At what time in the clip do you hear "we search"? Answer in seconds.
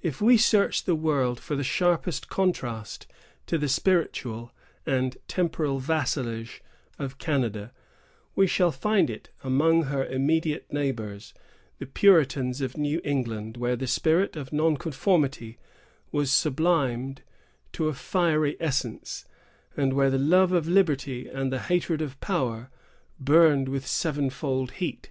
0.22-0.84